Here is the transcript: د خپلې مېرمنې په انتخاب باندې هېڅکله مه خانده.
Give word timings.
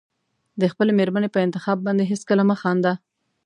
د 0.61 0.63
خپلې 0.71 0.91
مېرمنې 0.99 1.29
په 1.33 1.39
انتخاب 1.45 1.77
باندې 1.85 2.03
هېڅکله 2.11 2.43
مه 2.49 2.55
خانده. 2.61 2.93